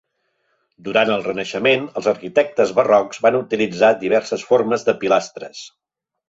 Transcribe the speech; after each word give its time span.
Durant 0.85 1.11
el 1.15 1.25
Renaixement, 1.27 1.85
els 2.01 2.09
arquitectes 2.11 2.73
barrocs 2.79 3.21
van 3.27 3.37
utilitzar 3.41 3.93
diverses 4.05 4.47
formes 4.53 4.89
de 4.89 4.97
pilastres. 5.05 5.63